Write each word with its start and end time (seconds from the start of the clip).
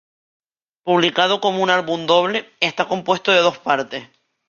Publicado 0.81 1.39
como 1.41 1.61
un 1.61 1.69
álbum 1.77 2.07
doble, 2.07 2.49
está 2.59 2.87
compuesto 2.87 3.31
de 3.31 3.41
dos 3.41 3.59
partes. 3.59 4.09